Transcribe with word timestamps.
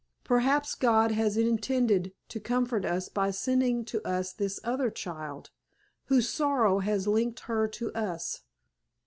Perhaps 0.23 0.73
God 0.73 1.11
has 1.11 1.37
intended 1.37 2.11
to 2.29 2.39
comfort 2.39 2.85
us 2.85 3.07
by 3.07 3.29
sending 3.29 3.85
to 3.85 4.01
us 4.03 4.33
this 4.33 4.59
other 4.63 4.89
child, 4.89 5.51
whose 6.05 6.27
sorrow 6.27 6.79
has 6.79 7.07
linked 7.07 7.41
her 7.41 7.67
to 7.67 7.93
us. 7.93 8.41